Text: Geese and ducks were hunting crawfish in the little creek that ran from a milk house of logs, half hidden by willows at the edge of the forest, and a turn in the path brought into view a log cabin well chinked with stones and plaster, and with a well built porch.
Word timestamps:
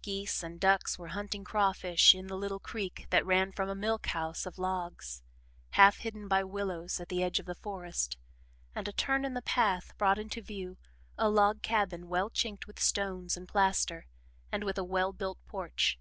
Geese 0.00 0.44
and 0.44 0.60
ducks 0.60 0.96
were 0.96 1.08
hunting 1.08 1.42
crawfish 1.42 2.14
in 2.14 2.28
the 2.28 2.36
little 2.36 2.60
creek 2.60 3.08
that 3.10 3.26
ran 3.26 3.50
from 3.50 3.68
a 3.68 3.74
milk 3.74 4.06
house 4.06 4.46
of 4.46 4.56
logs, 4.56 5.24
half 5.70 5.96
hidden 5.96 6.28
by 6.28 6.44
willows 6.44 7.00
at 7.00 7.08
the 7.08 7.20
edge 7.20 7.40
of 7.40 7.46
the 7.46 7.56
forest, 7.56 8.16
and 8.76 8.86
a 8.86 8.92
turn 8.92 9.24
in 9.24 9.34
the 9.34 9.42
path 9.42 9.92
brought 9.98 10.20
into 10.20 10.40
view 10.40 10.76
a 11.18 11.28
log 11.28 11.62
cabin 11.62 12.06
well 12.08 12.30
chinked 12.30 12.68
with 12.68 12.78
stones 12.78 13.36
and 13.36 13.48
plaster, 13.48 14.06
and 14.52 14.62
with 14.62 14.78
a 14.78 14.84
well 14.84 15.12
built 15.12 15.44
porch. 15.48 15.98